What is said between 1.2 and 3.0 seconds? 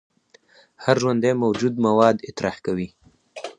موجود مواد اطراح کوي